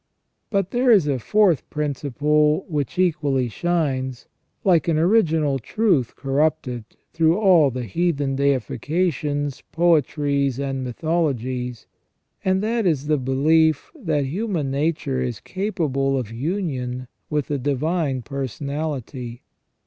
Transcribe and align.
But 0.49 0.71
there 0.71 0.89
is 0.89 1.05
a 1.05 1.19
fourth 1.19 1.69
principle 1.69 2.65
which 2.67 2.97
equally 2.97 3.47
shines, 3.49 4.25
like 4.63 4.87
an 4.87 4.97
original 4.97 5.59
truth 5.59 6.15
corrupted, 6.15 6.85
through 7.13 7.37
all 7.37 7.69
the 7.69 7.83
heathen 7.85 8.35
deifications, 8.35 9.61
poetries, 9.71 10.57
and 10.59 10.83
mythologies, 10.83 11.85
and 12.43 12.63
that 12.63 12.87
is 12.87 13.05
the 13.05 13.19
belief 13.19 13.91
that 13.93 14.25
human 14.25 14.71
nature 14.71 15.21
is 15.21 15.39
capable 15.39 16.17
of 16.17 16.31
union 16.31 17.07
with 17.29 17.51
a 17.51 17.59
divine 17.59 18.23
personality. 18.23 19.43